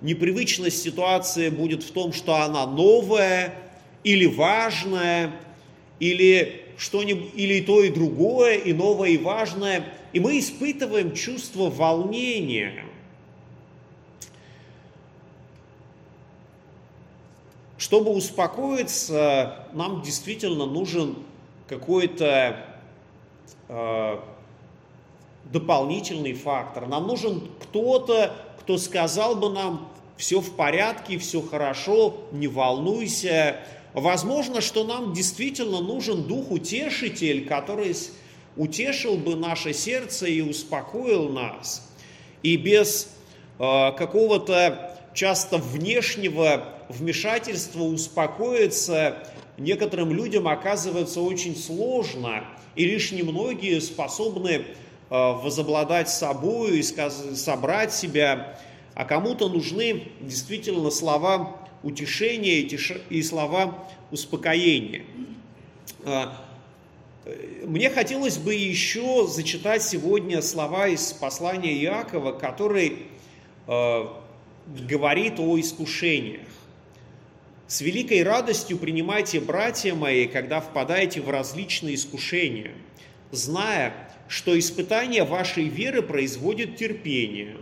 непривычность 0.00 0.82
ситуации 0.82 1.50
будет 1.50 1.82
в 1.82 1.90
том, 1.90 2.12
что 2.12 2.36
она 2.36 2.66
новая 2.66 3.54
или 4.04 4.26
важная, 4.26 5.32
или 6.00 6.62
что-нибудь, 6.76 7.30
или 7.34 7.54
и 7.54 7.60
то, 7.62 7.82
и 7.82 7.90
другое, 7.90 8.56
и 8.56 8.72
новое, 8.72 9.10
и 9.10 9.18
важное. 9.18 9.92
И 10.12 10.20
мы 10.20 10.38
испытываем 10.38 11.14
чувство 11.14 11.68
волнения. 11.68 12.84
Чтобы 17.88 18.10
успокоиться, 18.10 19.64
нам 19.72 20.02
действительно 20.02 20.66
нужен 20.66 21.16
какой-то 21.66 22.66
э, 23.66 24.18
дополнительный 25.44 26.34
фактор. 26.34 26.86
Нам 26.86 27.06
нужен 27.06 27.48
кто-то, 27.62 28.34
кто 28.60 28.76
сказал 28.76 29.36
бы 29.36 29.48
нам, 29.48 29.88
все 30.18 30.40
в 30.40 30.54
порядке, 30.54 31.16
все 31.16 31.40
хорошо, 31.40 32.14
не 32.30 32.46
волнуйся. 32.46 33.56
Возможно, 33.94 34.60
что 34.60 34.84
нам 34.84 35.14
действительно 35.14 35.80
нужен 35.80 36.24
дух-утешитель, 36.24 37.46
который 37.46 37.96
утешил 38.58 39.16
бы 39.16 39.34
наше 39.34 39.72
сердце 39.72 40.26
и 40.26 40.42
успокоил 40.42 41.30
нас. 41.30 41.90
И 42.42 42.58
без 42.58 43.10
э, 43.58 43.92
какого-то 43.92 44.94
часто 45.14 45.56
внешнего 45.56 46.74
вмешательства 46.88 47.82
успокоиться 47.82 49.22
некоторым 49.58 50.12
людям 50.12 50.48
оказывается 50.48 51.20
очень 51.20 51.56
сложно, 51.56 52.44
и 52.76 52.84
лишь 52.84 53.12
немногие 53.12 53.80
способны 53.80 54.50
э, 54.50 54.64
возобладать 55.10 56.08
собой 56.08 56.78
и 56.78 56.82
собрать 56.82 57.92
себя, 57.92 58.58
а 58.94 59.04
кому-то 59.04 59.48
нужны 59.48 60.08
действительно 60.20 60.90
слова 60.90 61.56
утешения 61.82 62.60
и 62.60 63.22
слова 63.22 63.86
успокоения. 64.10 65.04
Э, 66.04 66.26
мне 67.64 67.90
хотелось 67.90 68.38
бы 68.38 68.54
еще 68.54 69.26
зачитать 69.26 69.82
сегодня 69.82 70.40
слова 70.40 70.88
из 70.88 71.12
послания 71.12 71.76
Иакова, 71.84 72.32
который 72.32 73.06
э, 73.66 74.06
говорит 74.66 75.38
о 75.38 75.58
искушениях. 75.60 76.47
С 77.68 77.82
великой 77.82 78.22
радостью 78.22 78.78
принимайте, 78.78 79.40
братья 79.40 79.94
мои, 79.94 80.26
когда 80.26 80.58
впадаете 80.58 81.20
в 81.20 81.28
различные 81.28 81.96
искушения, 81.96 82.72
зная, 83.30 83.92
что 84.26 84.58
испытание 84.58 85.24
вашей 85.24 85.64
веры 85.64 86.00
производит 86.00 86.76
терпение. 86.76 87.58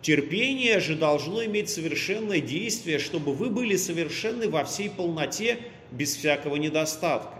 Терпение 0.00 0.78
же 0.78 0.94
должно 0.94 1.44
иметь 1.44 1.70
совершенное 1.70 2.38
действие, 2.40 3.00
чтобы 3.00 3.34
вы 3.34 3.50
были 3.50 3.74
совершенны 3.74 4.48
во 4.48 4.62
всей 4.62 4.88
полноте, 4.88 5.58
без 5.90 6.14
всякого 6.14 6.54
недостатка. 6.54 7.34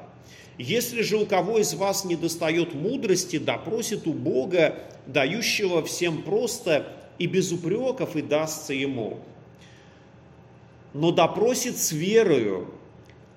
Если 0.59 1.03
же 1.03 1.19
у 1.19 1.25
кого 1.25 1.61
из 1.61 1.73
вас 1.75 2.05
не 2.05 2.17
достает 2.17 2.75
мудрости, 2.75 3.39
допросит 3.39 4.09
у 4.09 4.13
Бога, 4.13 4.77
дающего 5.07 5.85
всем 5.85 6.23
просто 6.23 6.93
и 7.21 7.29
без 7.29 7.53
упреков, 7.53 8.17
и 8.17 8.23
дастся 8.23 8.75
ему 8.75 9.21
но 10.95 11.11
допросит 11.11 11.79
с 11.79 11.93
верою, 11.93 12.69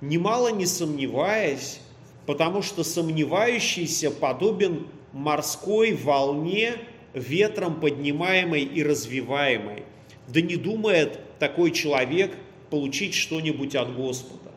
немало 0.02 0.50
не 0.50 0.66
сомневаясь, 0.66 1.80
потому 2.26 2.62
что 2.62 2.84
сомневающийся 2.84 4.12
подобен 4.12 4.88
морской 5.14 5.94
волне, 5.94 6.76
ветром 7.14 7.80
поднимаемой 7.80 8.64
и 8.64 8.84
развиваемой. 8.84 9.84
Да 10.28 10.42
не 10.42 10.56
думает 10.56 11.20
такой 11.40 11.72
человек 11.72 12.36
получить 12.70 13.14
что-нибудь 13.14 13.76
от 13.76 13.96
Господа. 13.96 14.52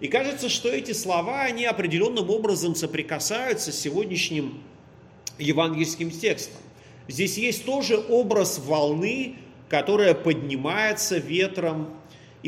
И 0.00 0.06
кажется, 0.06 0.48
что 0.48 0.68
эти 0.68 0.92
слова, 0.92 1.42
они 1.42 1.64
определенным 1.64 2.30
образом 2.30 2.76
соприкасаются 2.76 3.72
с 3.72 3.80
сегодняшним 3.80 4.62
евангельским 5.38 6.10
текстом. 6.10 6.60
Здесь 7.08 7.36
есть 7.38 7.64
тоже 7.64 7.98
образ 8.08 8.58
волны, 8.58 9.36
которая 9.68 10.14
поднимается 10.14 11.18
ветром, 11.18 11.88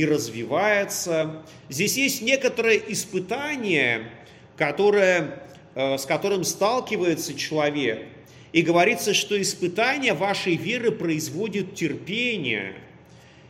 и 0.00 0.04
развивается. 0.06 1.42
Здесь 1.68 1.98
есть 1.98 2.22
некоторое 2.22 2.78
испытание, 2.78 4.10
которое, 4.56 5.42
э, 5.74 5.98
с 5.98 6.06
которым 6.06 6.42
сталкивается 6.44 7.34
человек. 7.34 8.06
И 8.52 8.62
говорится, 8.62 9.12
что 9.12 9.38
испытание 9.38 10.14
вашей 10.14 10.56
веры 10.56 10.90
производит 10.90 11.74
терпение. 11.74 12.76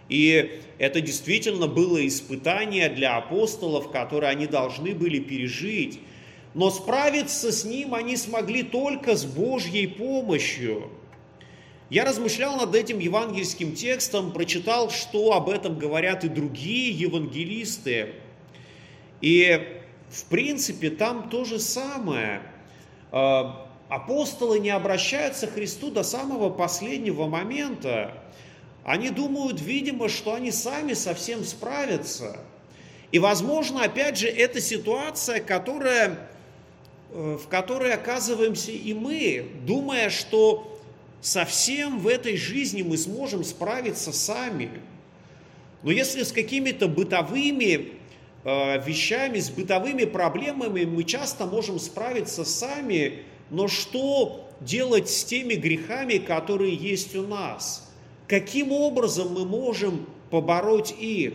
И 0.08 0.60
это 0.78 1.00
действительно 1.00 1.68
было 1.68 2.04
испытание 2.04 2.88
для 2.88 3.16
апостолов, 3.16 3.92
которое 3.92 4.26
они 4.26 4.48
должны 4.48 4.92
были 4.92 5.20
пережить. 5.20 6.00
Но 6.54 6.70
справиться 6.70 7.52
с 7.52 7.64
ним 7.64 7.94
они 7.94 8.16
смогли 8.16 8.64
только 8.64 9.14
с 9.14 9.24
Божьей 9.24 9.86
помощью. 9.86 10.90
Я 11.90 12.04
размышлял 12.04 12.56
над 12.56 12.72
этим 12.76 13.00
евангельским 13.00 13.74
текстом, 13.74 14.30
прочитал, 14.30 14.90
что 14.90 15.32
об 15.32 15.48
этом 15.48 15.76
говорят 15.76 16.22
и 16.22 16.28
другие 16.28 16.92
евангелисты. 16.92 18.14
И, 19.20 19.82
в 20.08 20.24
принципе, 20.26 20.90
там 20.90 21.28
то 21.30 21.44
же 21.44 21.58
самое. 21.58 22.42
А, 23.10 23.68
апостолы 23.88 24.60
не 24.60 24.70
обращаются 24.70 25.48
к 25.48 25.54
Христу 25.54 25.90
до 25.90 26.04
самого 26.04 26.48
последнего 26.48 27.26
момента. 27.26 28.22
Они 28.84 29.10
думают, 29.10 29.60
видимо, 29.60 30.08
что 30.08 30.34
они 30.34 30.52
сами 30.52 30.92
совсем 30.92 31.42
справятся. 31.42 32.38
И, 33.10 33.18
возможно, 33.18 33.82
опять 33.82 34.16
же, 34.16 34.28
это 34.28 34.60
ситуация, 34.60 35.40
которая, 35.40 36.28
э, 37.10 37.36
в 37.42 37.48
которой 37.48 37.92
оказываемся 37.92 38.70
и 38.70 38.94
мы, 38.94 39.44
думая, 39.66 40.08
что 40.08 40.79
совсем 41.20 41.98
в 41.98 42.06
этой 42.06 42.36
жизни 42.36 42.82
мы 42.82 42.96
сможем 42.96 43.44
справиться 43.44 44.12
сами. 44.12 44.70
Но 45.82 45.90
если 45.90 46.22
с 46.22 46.32
какими-то 46.32 46.88
бытовыми 46.88 47.92
э, 48.44 48.84
вещами, 48.84 49.38
с 49.38 49.50
бытовыми 49.50 50.04
проблемами 50.04 50.84
мы 50.84 51.04
часто 51.04 51.46
можем 51.46 51.78
справиться 51.78 52.44
сами, 52.44 53.22
но 53.50 53.68
что 53.68 54.48
делать 54.60 55.08
с 55.08 55.24
теми 55.24 55.54
грехами, 55.54 56.18
которые 56.18 56.74
есть 56.74 57.16
у 57.16 57.26
нас? 57.26 57.90
Каким 58.26 58.72
образом 58.72 59.32
мы 59.32 59.44
можем 59.44 60.06
побороть 60.30 60.94
их? 60.98 61.34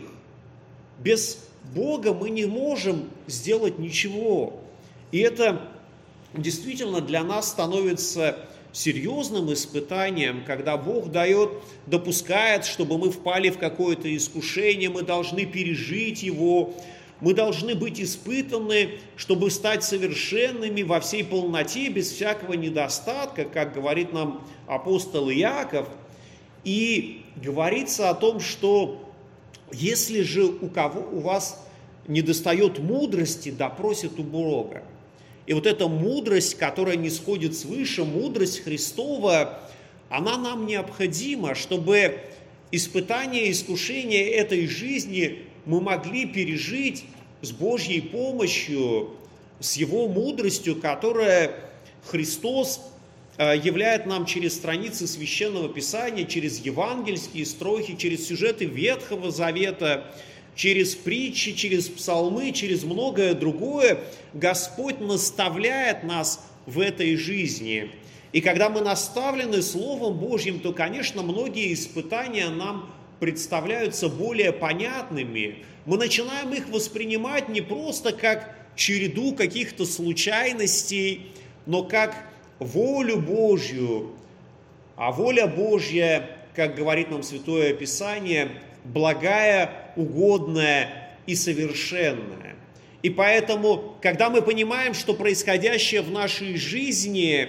Без 0.98 1.46
Бога 1.74 2.14
мы 2.14 2.30
не 2.30 2.46
можем 2.46 3.10
сделать 3.26 3.78
ничего. 3.78 4.60
И 5.12 5.18
это 5.18 5.68
действительно 6.32 7.00
для 7.00 7.22
нас 7.22 7.48
становится 7.48 8.38
серьезным 8.76 9.50
испытанием, 9.52 10.44
когда 10.44 10.76
Бог 10.76 11.10
дает, 11.10 11.50
допускает, 11.86 12.66
чтобы 12.66 12.98
мы 12.98 13.10
впали 13.10 13.48
в 13.48 13.56
какое-то 13.56 14.14
искушение, 14.14 14.90
мы 14.90 15.02
должны 15.02 15.46
пережить 15.46 16.22
его, 16.22 16.74
мы 17.20 17.32
должны 17.32 17.74
быть 17.74 17.98
испытаны, 17.98 18.98
чтобы 19.16 19.50
стать 19.50 19.82
совершенными 19.82 20.82
во 20.82 21.00
всей 21.00 21.24
полноте, 21.24 21.88
без 21.88 22.12
всякого 22.12 22.52
недостатка, 22.52 23.46
как 23.46 23.72
говорит 23.72 24.12
нам 24.12 24.46
апостол 24.66 25.30
Иаков. 25.30 25.88
И 26.62 27.22
говорится 27.36 28.10
о 28.10 28.14
том, 28.14 28.40
что 28.40 29.10
если 29.72 30.20
же 30.20 30.44
у, 30.44 30.68
кого, 30.68 31.00
у 31.12 31.20
вас 31.20 31.66
недостает 32.06 32.78
мудрости, 32.78 33.50
допросит 33.50 34.18
у 34.18 34.22
Бога. 34.22 34.82
И 35.46 35.52
вот 35.52 35.66
эта 35.66 35.86
мудрость, 35.86 36.56
которая 36.56 36.96
не 36.96 37.10
сходит 37.10 37.56
свыше, 37.56 38.04
мудрость 38.04 38.64
Христова, 38.64 39.60
она 40.08 40.36
нам 40.36 40.66
необходима, 40.66 41.54
чтобы 41.54 42.20
испытания, 42.72 43.50
искушения 43.50 44.30
этой 44.30 44.66
жизни 44.66 45.42
мы 45.64 45.80
могли 45.80 46.26
пережить 46.26 47.04
с 47.42 47.52
Божьей 47.52 48.00
помощью, 48.00 49.10
с 49.60 49.74
Его 49.74 50.08
мудростью, 50.08 50.80
которая 50.80 51.54
Христос 52.04 52.80
э, 53.38 53.56
являет 53.56 54.06
нам 54.06 54.26
через 54.26 54.54
страницы 54.54 55.06
Священного 55.06 55.68
Писания, 55.68 56.24
через 56.24 56.58
евангельские 56.58 57.46
строки, 57.46 57.96
через 57.96 58.26
сюжеты 58.26 58.64
Ветхого 58.64 59.30
Завета, 59.30 60.12
через 60.56 60.94
притчи, 60.94 61.52
через 61.52 61.88
псалмы, 61.88 62.50
через 62.50 62.82
многое 62.82 63.34
другое 63.34 64.00
Господь 64.32 64.98
наставляет 64.98 66.02
нас 66.02 66.44
в 66.64 66.80
этой 66.80 67.14
жизни. 67.14 67.92
И 68.32 68.40
когда 68.40 68.68
мы 68.68 68.80
наставлены 68.80 69.62
Словом 69.62 70.18
Божьим, 70.18 70.58
то, 70.58 70.72
конечно, 70.72 71.22
многие 71.22 71.72
испытания 71.72 72.48
нам 72.48 72.90
представляются 73.20 74.08
более 74.08 74.52
понятными. 74.52 75.64
Мы 75.84 75.96
начинаем 75.96 76.52
их 76.52 76.68
воспринимать 76.68 77.48
не 77.48 77.60
просто 77.60 78.12
как 78.12 78.56
череду 78.74 79.34
каких-то 79.34 79.86
случайностей, 79.86 81.30
но 81.66 81.82
как 81.82 82.26
волю 82.58 83.18
Божью. 83.18 84.12
А 84.96 85.12
воля 85.12 85.46
Божья, 85.46 86.28
как 86.54 86.74
говорит 86.74 87.10
нам 87.10 87.22
Святое 87.22 87.74
Писание, 87.74 88.50
благая, 88.84 89.85
угодная 89.96 91.16
и 91.26 91.34
совершенная. 91.34 92.56
И 93.02 93.10
поэтому, 93.10 93.96
когда 94.02 94.30
мы 94.30 94.42
понимаем, 94.42 94.94
что 94.94 95.14
происходящее 95.14 96.02
в 96.02 96.10
нашей 96.10 96.56
жизни 96.56 97.48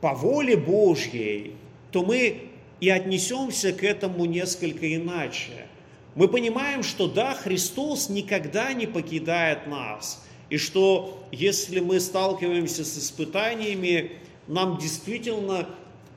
по 0.00 0.14
воле 0.14 0.56
Божьей, 0.56 1.54
то 1.92 2.04
мы 2.04 2.48
и 2.80 2.90
отнесемся 2.90 3.72
к 3.72 3.82
этому 3.82 4.24
несколько 4.24 4.94
иначе. 4.94 5.66
Мы 6.14 6.28
понимаем, 6.28 6.82
что 6.82 7.06
да, 7.06 7.34
Христос 7.34 8.08
никогда 8.08 8.72
не 8.72 8.86
покидает 8.86 9.66
нас, 9.66 10.24
и 10.50 10.56
что 10.56 11.22
если 11.30 11.80
мы 11.80 12.00
сталкиваемся 12.00 12.84
с 12.84 12.98
испытаниями, 12.98 14.12
нам 14.46 14.78
действительно 14.78 15.68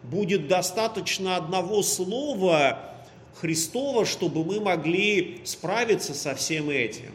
будет 0.03 0.47
достаточно 0.47 1.35
одного 1.35 1.83
слова 1.83 2.91
Христова, 3.35 4.05
чтобы 4.05 4.43
мы 4.43 4.59
могли 4.59 5.41
справиться 5.43 6.13
со 6.13 6.35
всем 6.35 6.69
этим. 6.69 7.11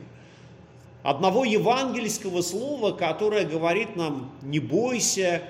Одного 1.03 1.45
евангельского 1.45 2.43
слова, 2.43 2.93
которое 2.93 3.45
говорит 3.45 3.95
нам 3.97 4.33
«не 4.43 4.59
бойся», 4.59 5.43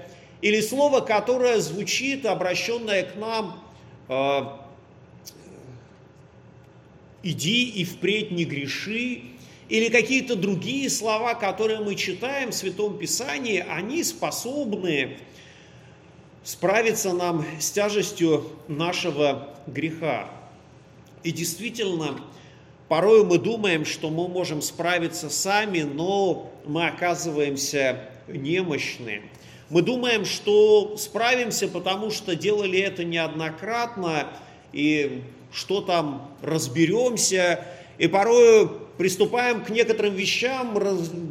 или 0.42 0.60
слово, 0.60 1.00
которое 1.00 1.60
звучит, 1.60 2.26
обращенное 2.26 3.04
к 3.04 3.16
нам 3.16 3.62
э, 4.08 4.40
«иди 7.22 7.70
и 7.70 7.84
впредь 7.84 8.32
не 8.32 8.44
греши», 8.44 9.22
или 9.68 9.88
какие-то 9.88 10.36
другие 10.36 10.88
слова, 10.90 11.34
которые 11.34 11.80
мы 11.80 11.96
читаем 11.96 12.50
в 12.50 12.54
Святом 12.54 12.98
Писании, 12.98 13.64
они 13.68 14.04
способны 14.04 15.16
справиться 16.44 17.12
нам 17.12 17.44
с 17.58 17.72
тяжестью 17.72 18.44
нашего 18.68 19.48
греха. 19.66 20.30
И 21.26 21.32
действительно, 21.32 22.20
порой 22.86 23.24
мы 23.24 23.38
думаем, 23.38 23.84
что 23.84 24.10
мы 24.10 24.28
можем 24.28 24.62
справиться 24.62 25.28
сами, 25.28 25.80
но 25.80 26.52
мы 26.64 26.86
оказываемся 26.86 27.98
немощны. 28.28 29.22
Мы 29.68 29.82
думаем, 29.82 30.24
что 30.24 30.96
справимся, 30.96 31.66
потому 31.66 32.12
что 32.12 32.36
делали 32.36 32.78
это 32.78 33.02
неоднократно, 33.02 34.28
и 34.72 35.24
что 35.50 35.80
там 35.80 36.30
разберемся, 36.42 37.64
и 37.98 38.06
порой 38.06 38.70
приступаем 38.96 39.64
к 39.64 39.70
некоторым 39.70 40.14
вещам, 40.14 40.78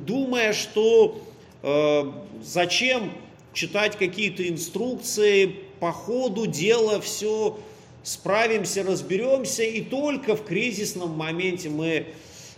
думая, 0.06 0.52
что 0.52 1.22
э, 1.64 2.12
зачем 2.44 3.14
читать 3.54 3.98
какие-то 3.98 4.46
инструкции, 4.46 5.56
по 5.80 5.94
ходу 5.94 6.48
дела 6.48 7.00
все 7.00 7.58
справимся, 8.06 8.84
разберемся, 8.84 9.64
и 9.64 9.82
только 9.82 10.36
в 10.36 10.46
кризисном 10.46 11.18
моменте 11.18 11.70
мы 11.70 12.06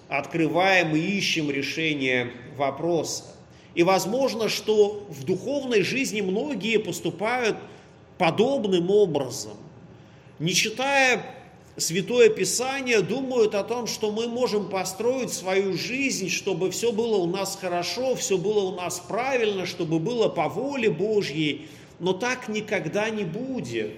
открываем 0.10 0.93
и 0.93 0.99
ищем 0.99 1.49
решение 1.49 2.31
вопроса. 2.57 3.23
И 3.73 3.83
возможно, 3.83 4.49
что 4.49 5.07
в 5.10 5.23
духовной 5.23 5.83
жизни 5.83 6.19
многие 6.19 6.77
поступают 6.77 7.55
подобным 8.17 8.91
образом. 8.91 9.53
Не 10.39 10.53
читая 10.53 11.23
Святое 11.77 12.29
Писание, 12.29 13.01
думают 13.01 13.55
о 13.55 13.63
том, 13.63 13.88
что 13.88 14.12
мы 14.12 14.27
можем 14.27 14.67
построить 14.67 15.31
свою 15.31 15.77
жизнь, 15.77 16.29
чтобы 16.29 16.71
все 16.71 16.91
было 16.91 17.17
у 17.17 17.27
нас 17.27 17.57
хорошо, 17.60 18.15
все 18.15 18.38
было 18.38 18.62
у 18.62 18.75
нас 18.75 18.99
правильно, 18.99 19.65
чтобы 19.65 19.99
было 19.99 20.27
по 20.27 20.49
воле 20.49 20.89
Божьей. 20.89 21.69
Но 21.99 22.13
так 22.13 22.49
никогда 22.49 23.10
не 23.12 23.23
будет, 23.23 23.91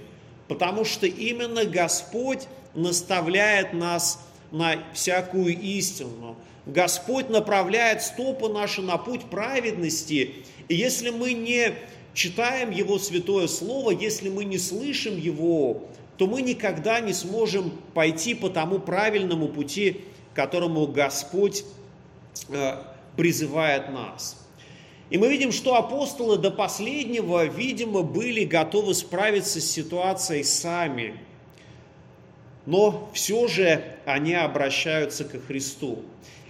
потому 0.50 0.84
что 0.84 1.06
именно 1.06 1.64
Господь 1.64 2.48
наставляет 2.74 3.72
нас 3.72 4.20
на 4.52 4.80
всякую 4.94 5.58
истину. 5.58 6.36
Господь 6.66 7.30
направляет 7.30 8.02
стопы 8.02 8.50
наши 8.50 8.82
на 8.82 8.98
путь 8.98 9.26
праведности. 9.26 10.34
И 10.68 10.76
если 10.76 11.12
мы 11.12 11.34
не 11.34 11.74
читаем 12.14 12.72
Его 12.72 12.98
Святое 12.98 13.48
Слово, 13.48 13.92
если 13.92 14.30
мы 14.30 14.44
не 14.44 14.58
слышим 14.58 15.18
Его, 15.18 15.84
то 16.18 16.26
мы 16.26 16.42
никогда 16.42 17.00
не 17.00 17.14
сможем 17.14 17.72
пойти 17.94 18.34
по 18.34 18.50
тому 18.50 18.80
правильному 18.80 19.48
пути, 19.48 20.02
которому 20.34 20.88
Господь 20.88 21.64
э, 22.50 22.78
призывает 23.16 23.90
нас. 23.92 24.36
И 25.10 25.18
мы 25.18 25.30
видим, 25.30 25.52
что 25.52 25.76
апостолы 25.76 26.38
до 26.38 26.52
последнего, 26.52 27.46
видимо, 27.46 28.04
были 28.04 28.46
готовы 28.46 28.94
справиться 28.94 29.60
с 29.60 29.66
ситуацией 29.70 30.44
сами. 30.44 31.16
Но 32.66 33.10
все 33.14 33.48
же 33.48 33.84
они 34.06 34.36
обращаются 34.36 35.26
ко 35.26 35.40
Христу. 35.40 36.04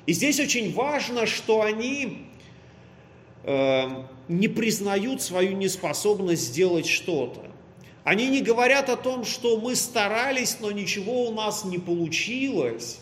И 0.06 0.14
здесь 0.14 0.40
очень 0.40 0.74
важно, 0.74 1.26
что 1.26 1.62
они 1.62 2.26
э, 3.44 3.88
не 4.28 4.48
признают 4.50 5.22
свою 5.22 5.56
неспособность 5.56 6.42
сделать 6.42 6.88
что-то. 6.88 7.46
Они 8.04 8.28
не 8.28 8.42
говорят 8.42 8.90
о 8.90 8.98
том, 8.98 9.24
что 9.24 9.58
мы 9.58 9.76
старались, 9.76 10.58
но 10.60 10.72
ничего 10.72 11.28
у 11.28 11.34
нас 11.34 11.64
не 11.64 11.78
получилось. 11.78 13.00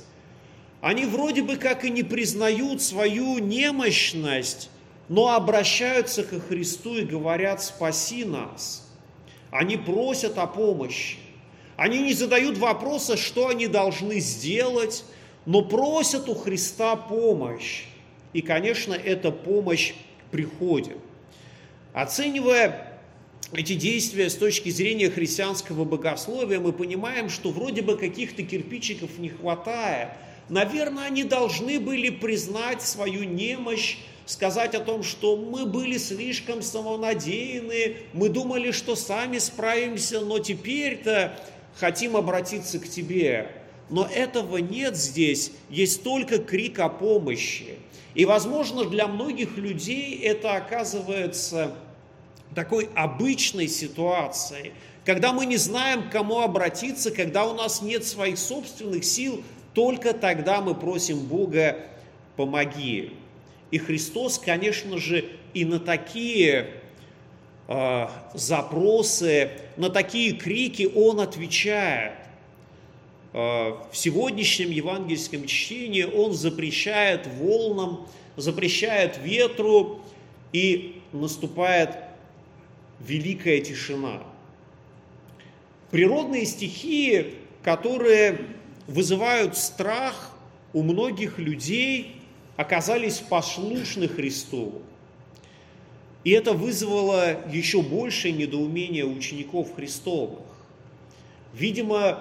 Они 0.81 1.05
вроде 1.05 1.41
бы 1.41 1.55
как 1.55 1.85
и 1.85 1.89
не 1.89 2.03
признают 2.03 2.81
свою 2.81 3.39
немощность, 3.39 4.69
но 5.09 5.33
обращаются 5.35 6.23
ко 6.23 6.39
Христу 6.39 6.97
и 6.97 7.05
говорят 7.05 7.63
«спаси 7.63 8.25
нас». 8.25 8.87
Они 9.51 9.77
просят 9.77 10.37
о 10.37 10.47
помощи. 10.47 11.17
Они 11.77 11.99
не 11.99 12.13
задают 12.13 12.57
вопроса, 12.57 13.15
что 13.15 13.47
они 13.47 13.67
должны 13.67 14.19
сделать, 14.19 15.05
но 15.45 15.61
просят 15.61 16.27
у 16.27 16.35
Христа 16.35 16.95
помощь. 16.95 17.83
И, 18.33 18.41
конечно, 18.41 18.93
эта 18.93 19.31
помощь 19.31 19.93
приходит. 20.31 20.97
Оценивая 21.93 22.99
эти 23.53 23.73
действия 23.75 24.29
с 24.29 24.35
точки 24.35 24.69
зрения 24.69 25.09
христианского 25.09 25.85
богословия, 25.85 26.59
мы 26.59 26.73
понимаем, 26.73 27.29
что 27.29 27.49
вроде 27.49 27.81
бы 27.81 27.97
каких-то 27.97 28.43
кирпичиков 28.43 29.17
не 29.19 29.29
хватает. 29.29 30.09
Наверное, 30.49 31.05
они 31.05 31.23
должны 31.23 31.79
были 31.79 32.09
признать 32.09 32.81
свою 32.81 33.23
немощь, 33.23 33.97
сказать 34.27 34.75
о 34.75 34.81
том, 34.81 35.01
что 35.01 35.35
мы 35.35 35.65
были 35.65 35.97
слишком 35.97 36.61
самонадеяны, 36.61 37.97
мы 38.13 38.29
думали, 38.29 38.71
что 38.71 38.95
сами 38.95 39.39
справимся, 39.39 40.19
но 40.19 40.37
теперь-то 40.37 41.39
хотим 41.77 42.15
обратиться 42.15 42.77
к 42.79 42.87
тебе. 42.87 43.49
Но 43.89 44.05
этого 44.05 44.57
нет 44.57 44.97
здесь, 44.97 45.51
есть 45.69 46.03
только 46.03 46.39
крик 46.39 46.79
о 46.79 46.89
помощи. 46.89 47.75
И, 48.13 48.25
возможно, 48.25 48.83
для 48.83 49.07
многих 49.07 49.57
людей 49.57 50.19
это 50.19 50.55
оказывается 50.55 51.73
такой 52.53 52.89
обычной 52.95 53.67
ситуации, 53.67 54.73
когда 55.05 55.31
мы 55.31 55.45
не 55.45 55.55
знаем, 55.55 56.09
к 56.09 56.11
кому 56.11 56.41
обратиться, 56.41 57.11
когда 57.11 57.45
у 57.45 57.53
нас 57.53 57.81
нет 57.81 58.05
своих 58.05 58.37
собственных 58.37 59.05
сил, 59.05 59.41
только 59.73 60.13
тогда 60.13 60.59
мы 60.59 60.75
просим 60.75 61.19
Бога, 61.19 61.77
помоги. 62.35 63.13
И 63.71 63.77
Христос, 63.77 64.39
конечно 64.39 64.97
же, 64.97 65.25
и 65.53 65.65
на 65.65 65.79
такие 65.79 66.69
э, 67.67 68.07
запросы, 68.33 69.51
на 69.75 69.89
такие 69.89 70.33
крики 70.33 70.89
Он 70.95 71.19
отвечает. 71.19 72.13
Э, 73.33 73.73
в 73.91 73.97
сегодняшнем 73.97 74.71
евангельском 74.71 75.45
чтении 75.47 76.03
Он 76.03 76.33
запрещает 76.33 77.27
волнам, 77.27 78.07
запрещает 78.37 79.17
ветру, 79.21 80.01
и 80.51 81.01
наступает 81.11 81.95
великая 82.99 83.61
тишина. 83.61 84.23
Природные 85.91 86.45
стихии, 86.45 87.35
которые 87.63 88.39
вызывают 88.87 89.57
страх 89.57 90.35
у 90.73 90.81
многих 90.83 91.39
людей, 91.39 92.16
оказались 92.57 93.19
послушны 93.19 94.07
Христу. 94.07 94.81
И 96.23 96.31
это 96.31 96.51
вызвало 96.51 97.37
еще 97.49 97.81
большее 97.81 98.33
недоумение 98.33 99.05
учеников 99.05 99.73
Христовых. 99.75 100.39
Видимо, 101.53 102.19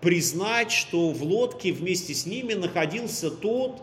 признать, 0.00 0.70
что 0.70 1.10
в 1.10 1.22
лодке 1.24 1.72
вместе 1.72 2.14
с 2.14 2.24
ними 2.26 2.54
находился 2.54 3.30
тот, 3.30 3.82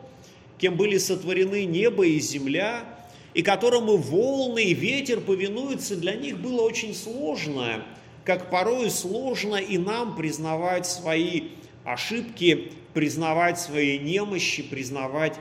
кем 0.57 0.77
были 0.77 0.97
сотворены 0.97 1.65
небо 1.65 2.05
и 2.05 2.19
земля, 2.19 2.85
и 3.33 3.41
которому 3.41 3.97
волны 3.97 4.63
и 4.63 4.73
ветер 4.73 5.19
повинуются, 5.19 5.97
для 5.97 6.15
них 6.15 6.39
было 6.39 6.61
очень 6.61 6.95
сложно, 6.95 7.83
как 8.23 8.49
порой 8.49 8.89
сложно 8.89 9.55
и 9.55 9.77
нам 9.77 10.15
признавать 10.15 10.87
свои 10.87 11.49
ошибки, 11.83 12.71
признавать 12.93 13.59
свои 13.59 13.99
немощи, 13.99 14.63
признавать 14.63 15.35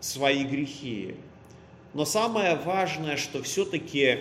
свои 0.00 0.44
грехи. 0.44 1.16
Но 1.94 2.04
самое 2.04 2.56
важное, 2.56 3.16
что 3.16 3.42
все-таки 3.42 4.18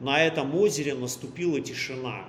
на 0.00 0.22
этом 0.22 0.54
озере 0.54 0.94
наступила 0.94 1.60
тишина. 1.60 2.24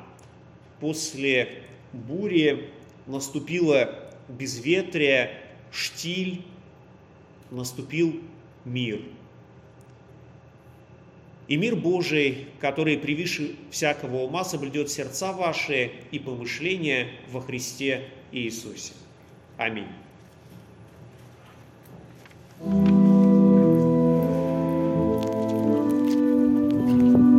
После 0.79 1.63
бури 1.93 2.69
наступило 3.05 4.09
безветрие, 4.27 5.41
штиль, 5.71 6.43
наступил 7.51 8.21
мир. 8.65 9.01
И 11.47 11.55
мир 11.55 11.77
Божий, 11.77 12.47
который 12.59 12.97
превыше 12.97 13.55
всякого 13.71 14.23
ума 14.23 14.43
соблюдет 14.43 14.89
сердца 14.89 15.31
ваши 15.31 15.91
и 16.11 16.19
помышления 16.19 17.09
во 17.31 17.41
Христе 17.41 18.09
Иисусе. 18.33 18.93
Аминь. 19.55 19.87
Thank 22.59 22.89
you. 22.89 22.96